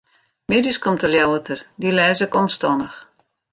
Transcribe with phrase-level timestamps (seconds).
[0.45, 2.97] Middeis komt de Ljouwerter, dy lês ik omstannich.